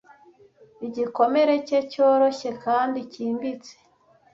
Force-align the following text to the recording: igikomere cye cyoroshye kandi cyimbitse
igikomere 0.87 1.53
cye 1.67 1.79
cyoroshye 1.91 2.49
kandi 2.63 2.99
cyimbitse 3.11 3.73